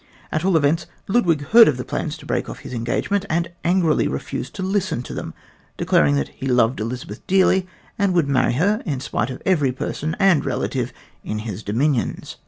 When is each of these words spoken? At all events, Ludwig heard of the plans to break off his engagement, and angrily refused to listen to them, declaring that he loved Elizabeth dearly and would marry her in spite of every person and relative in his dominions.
At 0.31 0.43
all 0.43 0.57
events, 0.57 0.87
Ludwig 1.07 1.41
heard 1.49 1.67
of 1.67 1.77
the 1.77 1.85
plans 1.85 2.17
to 2.17 2.25
break 2.25 2.49
off 2.49 2.61
his 2.61 2.73
engagement, 2.73 3.23
and 3.29 3.51
angrily 3.63 4.07
refused 4.07 4.55
to 4.55 4.63
listen 4.63 5.03
to 5.03 5.13
them, 5.13 5.35
declaring 5.77 6.15
that 6.15 6.29
he 6.29 6.47
loved 6.47 6.79
Elizabeth 6.79 7.21
dearly 7.27 7.67
and 7.99 8.15
would 8.15 8.27
marry 8.27 8.53
her 8.53 8.81
in 8.83 8.99
spite 8.99 9.29
of 9.29 9.43
every 9.45 9.71
person 9.71 10.15
and 10.19 10.43
relative 10.43 10.91
in 11.23 11.37
his 11.45 11.61
dominions. 11.61 12.37